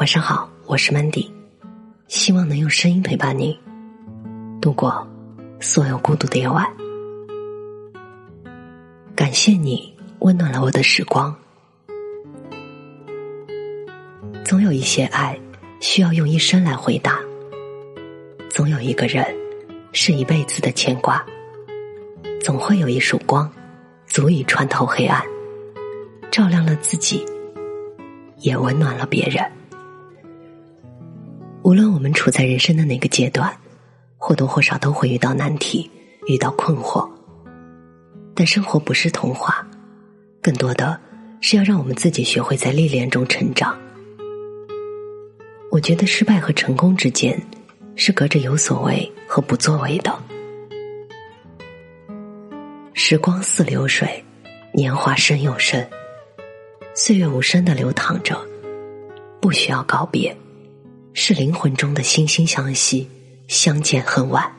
[0.00, 1.30] 晚上好，我是 Mandy，
[2.08, 3.60] 希望能用声音陪伴你
[4.58, 5.06] 度过
[5.60, 6.66] 所有孤独的夜晚。
[9.14, 11.36] 感谢你温暖了我的时光。
[14.42, 15.38] 总有一些爱
[15.82, 17.20] 需要用一生来回答，
[18.48, 19.22] 总有一个人
[19.92, 21.22] 是一辈子的牵挂，
[22.42, 23.52] 总会有一束光
[24.06, 25.22] 足以穿透黑暗，
[26.30, 27.22] 照亮了自己，
[28.38, 29.44] 也温暖了别人。
[31.70, 33.56] 无论我们处在人生的哪个阶段，
[34.18, 35.88] 或多或少都会遇到难题，
[36.26, 37.08] 遇到困惑。
[38.34, 39.64] 但生活不是童话，
[40.42, 40.98] 更多的
[41.40, 43.78] 是要让我们自己学会在历练中成长。
[45.70, 47.40] 我觉得失败和成功之间，
[47.94, 50.12] 是隔着有所为和不作为的。
[52.94, 54.24] 时光似流水，
[54.74, 55.88] 年华深又深，
[56.96, 58.36] 岁月无声的流淌着，
[59.40, 60.36] 不需要告别。
[61.12, 63.08] 是灵魂中的惺惺相惜，
[63.48, 64.50] 相见恨晚。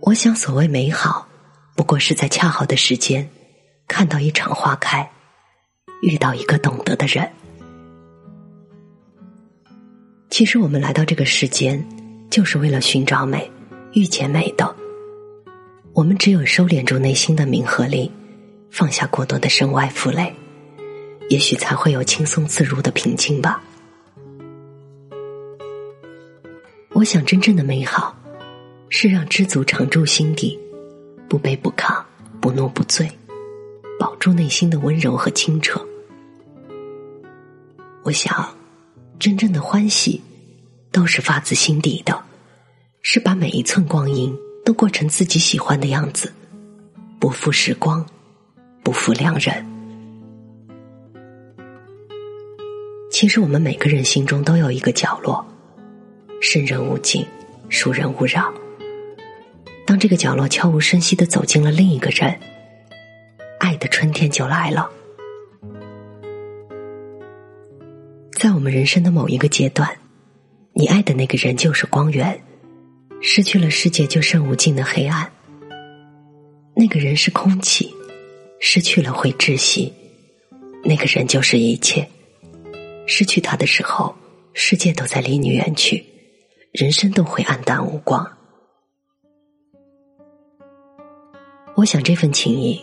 [0.00, 1.28] 我想，所谓美好，
[1.76, 3.28] 不过是在恰好的时间，
[3.86, 5.08] 看到一场花开，
[6.02, 7.30] 遇到一个懂得的人。
[10.28, 11.86] 其实，我们来到这个世间，
[12.28, 13.48] 就是为了寻找美，
[13.92, 14.74] 遇见美的。
[15.92, 18.10] 我们只有收敛住内心的名和利，
[18.70, 20.34] 放下过多的身外负累。
[21.28, 23.62] 也许才会有轻松自如的平静吧。
[26.90, 28.14] 我想，真正的美好，
[28.90, 30.58] 是让知足常驻心底，
[31.28, 32.02] 不卑不亢，
[32.40, 33.10] 不怒不醉，
[33.98, 35.84] 保住内心的温柔和清澈。
[38.02, 38.54] 我想，
[39.18, 40.20] 真正的欢喜，
[40.90, 42.22] 都是发自心底的，
[43.00, 46.30] 是把每一寸光阴都过成自己喜欢的样子，
[47.18, 48.04] 不负时光，
[48.82, 49.71] 不负良人。
[53.22, 55.46] 其实我们每个人心中都有一个角落，
[56.40, 57.24] 生人勿近，
[57.68, 58.52] 熟人勿扰。
[59.86, 62.36] 当这个角落悄无声息的走进了另一个人，
[63.60, 64.90] 爱的春天就来了。
[68.40, 69.88] 在我们人生的某一个阶段，
[70.72, 72.42] 你爱的那个人就是光源，
[73.20, 75.30] 失去了世界就剩无尽的黑暗。
[76.74, 77.94] 那个人是空气，
[78.58, 79.92] 失去了会窒息，
[80.82, 82.04] 那个人就是一切。
[83.06, 84.14] 失去他的时候，
[84.52, 86.04] 世界都在离你远去，
[86.72, 88.30] 人生都会黯淡无光。
[91.74, 92.80] 我想这份情谊，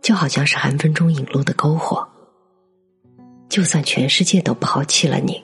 [0.00, 2.08] 就好像是寒风中引路的篝火。
[3.48, 5.42] 就算全世界都抛弃了你，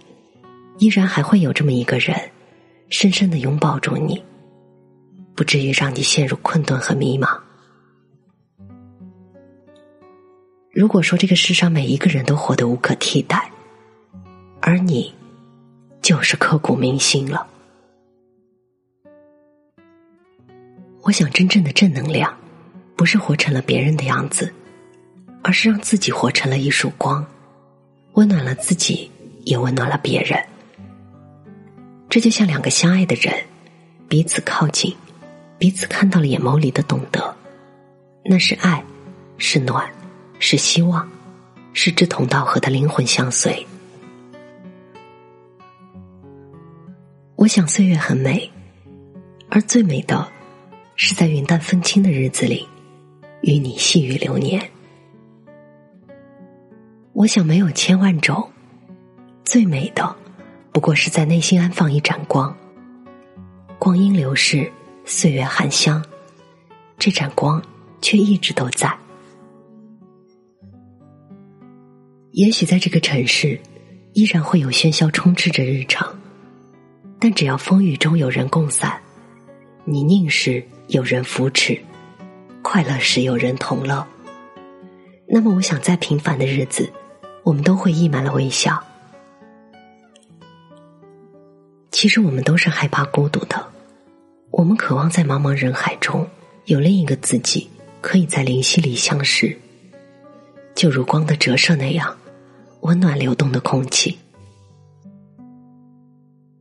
[0.79, 2.19] 依然还会有这么一个人，
[2.89, 4.25] 深深的拥抱住你，
[5.37, 7.39] 不至于让你陷入困顿和迷茫。
[10.73, 13.51] 如果说这个世上每一个人都活得无可替代，
[14.61, 15.15] 而你，
[16.03, 17.47] 就是刻骨铭心了。
[21.03, 22.37] 我想，真正的正能量，
[22.97, 24.53] 不是活成了别人的样子，
[25.43, 27.25] 而是让自己活成了一束光，
[28.15, 29.11] 温暖了自己，
[29.45, 30.43] 也温暖了别人。
[32.11, 33.33] 这就像两个相爱的人，
[34.09, 34.95] 彼此靠近，
[35.57, 37.37] 彼此看到了眼眸里的懂得，
[38.25, 38.83] 那是爱，
[39.39, 39.89] 是暖，
[40.41, 41.09] 是希望，
[41.73, 43.67] 是志同道合的灵魂相随。
[47.39, 48.51] 我想岁月很美，
[49.49, 50.29] 而最美的，
[50.97, 52.67] 是在云淡风轻的日子里，
[53.43, 54.61] 与你细雨流年。
[57.13, 58.51] 我想没有千万种，
[59.45, 60.17] 最美的，
[60.73, 62.53] 不过是在内心安放一盏光。
[63.79, 64.69] 光阴流逝，
[65.05, 66.05] 岁月含香，
[66.99, 67.63] 这盏光
[68.03, 68.93] 却一直都在。
[72.33, 73.61] 也许在这个城市，
[74.15, 76.13] 依然会有喧嚣充斥着日常。
[77.21, 79.01] 但只要风雨中有人共伞，
[79.85, 81.79] 泥泞时有人扶持，
[82.63, 84.07] 快乐时有人同乐，
[85.27, 86.93] 那么我想，在平凡的日子，
[87.43, 88.83] 我们都会溢满了微笑。
[91.91, 93.67] 其实我们都是害怕孤独的，
[94.51, 96.25] 我们渴望在茫茫人海中
[96.67, 97.69] 有另一个自己，
[98.01, 99.59] 可以在灵犀里相识，
[100.77, 102.17] 就如光的折射那样，
[102.83, 104.17] 温暖流动的空气。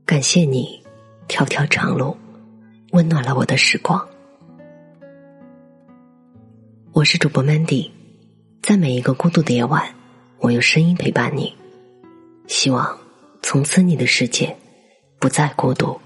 [0.07, 0.81] 感谢你，
[1.27, 2.15] 条条长路，
[2.91, 4.07] 温暖了我的时光。
[6.93, 7.91] 我是主播 Mandy，
[8.61, 9.83] 在每一个孤独的夜晚，
[10.39, 11.53] 我用声音陪伴你。
[12.47, 12.97] 希望
[13.41, 14.55] 从此你的世界
[15.19, 15.99] 不再孤独。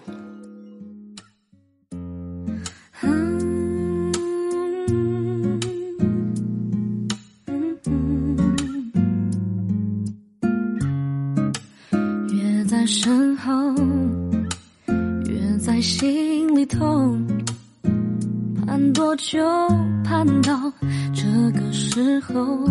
[12.68, 13.61] 在身后，
[15.64, 17.24] 在心里痛。
[18.66, 19.40] 盼多久，
[20.04, 20.74] 盼到
[21.14, 21.22] 这
[21.52, 22.66] 个时候，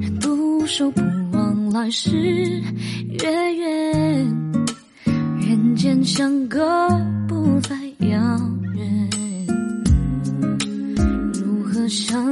[0.00, 1.02] 人独守不
[1.32, 2.16] 忘来世
[3.20, 4.26] 月圆，
[5.38, 6.64] 人间相隔
[7.28, 7.76] 不再
[8.08, 8.40] 遥
[8.74, 9.46] 远，
[11.34, 12.25] 如何相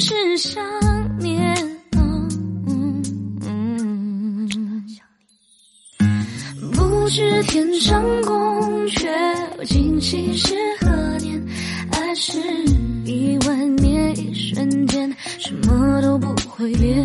[0.00, 0.62] 是想
[1.18, 1.54] 念。
[6.72, 9.08] 不知天上宫阙，
[9.64, 11.44] 今夕是何年？
[11.90, 12.38] 爱是
[13.04, 16.97] 一万年，一瞬间，什么都不会变。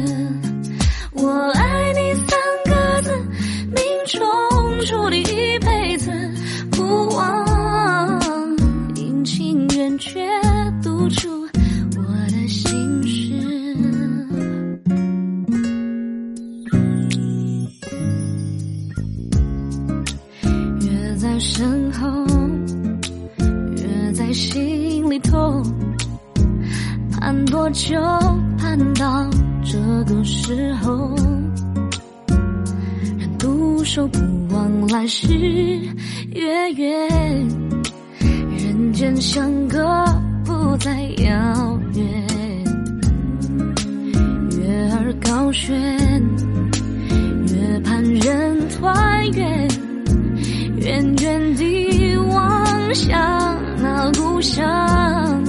[29.73, 31.15] 这个时候，
[33.17, 34.19] 人独守不
[34.53, 35.27] 忘来世
[36.31, 37.09] 月圆，
[38.55, 39.83] 人间相隔
[40.45, 42.05] 不再遥远。
[44.61, 45.75] 月儿高悬，
[47.47, 49.67] 月盼人团圆，
[50.81, 53.19] 远远地望向
[53.81, 55.43] 那故乡，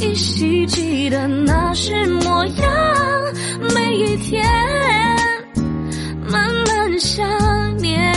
[0.00, 1.92] 依稀记得那时
[2.22, 3.15] 模样。
[3.74, 4.44] 每一天，
[6.30, 7.26] 慢慢想
[7.78, 8.12] 念。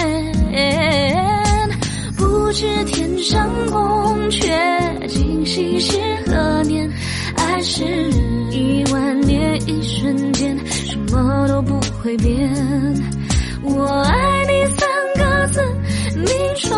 [2.18, 6.90] 不知天上宫阙，今夕是何年？
[7.36, 7.84] 爱是
[8.52, 12.50] 一万年，一瞬间，什么都不会变。
[13.62, 15.62] 我爱你三个字，
[16.16, 16.70] 命中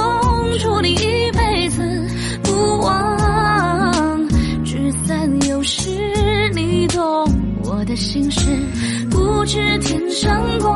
[0.59, 2.07] 注定一辈子
[2.43, 4.27] 不忘。
[4.63, 5.89] 聚散有时，
[6.53, 7.50] 你懂。
[7.81, 8.41] 我的心事，
[9.09, 10.69] 不知天上宫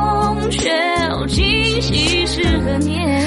[0.50, 3.22] 阙，今夕是何年？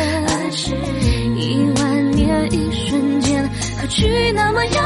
[1.38, 3.50] 一万年，一瞬间，
[3.80, 4.84] 何去那么遥